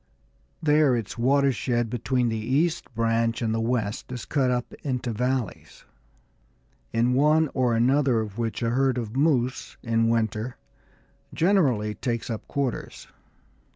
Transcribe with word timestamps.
There 0.63 0.95
its 0.95 1.15
watershed 1.15 1.87
between 1.91 2.29
the 2.29 2.39
east 2.39 2.91
branch 2.95 3.39
and 3.39 3.53
the 3.53 3.59
west 3.61 4.11
is 4.11 4.25
cut 4.25 4.49
up 4.49 4.73
into 4.81 5.11
valleys, 5.13 5.85
in 6.91 7.13
one 7.13 7.51
or 7.53 7.75
another 7.75 8.19
of 8.19 8.39
which 8.39 8.63
a 8.63 8.71
herd 8.71 8.97
of 8.97 9.15
moose, 9.15 9.77
in 9.83 10.09
winter, 10.09 10.57
generally 11.35 11.93
takes 11.93 12.31
up 12.31 12.47
quarters. 12.47 13.09